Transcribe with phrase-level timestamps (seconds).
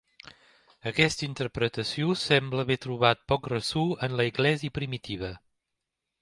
[0.91, 5.33] Aquesta interpretació semble haver trobat poc ressò en l'església primitiva.